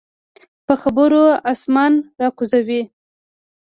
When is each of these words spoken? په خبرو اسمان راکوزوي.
په 0.65 0.73
خبرو 0.81 1.23
اسمان 1.51 1.93
راکوزوي. 2.21 2.81